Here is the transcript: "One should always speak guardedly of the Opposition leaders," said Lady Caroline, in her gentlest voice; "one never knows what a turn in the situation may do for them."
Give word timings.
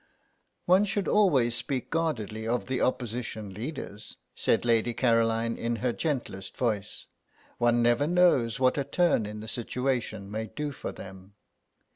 "One 0.65 0.83
should 0.85 1.07
always 1.07 1.53
speak 1.53 1.91
guardedly 1.91 2.47
of 2.47 2.65
the 2.65 2.81
Opposition 2.81 3.53
leaders," 3.53 4.17
said 4.35 4.65
Lady 4.65 4.95
Caroline, 4.95 5.55
in 5.57 5.75
her 5.75 5.93
gentlest 5.93 6.57
voice; 6.57 7.05
"one 7.59 7.83
never 7.83 8.07
knows 8.07 8.59
what 8.59 8.79
a 8.79 8.83
turn 8.83 9.27
in 9.27 9.41
the 9.41 9.47
situation 9.47 10.31
may 10.31 10.47
do 10.47 10.71
for 10.71 10.91
them." 10.91 11.35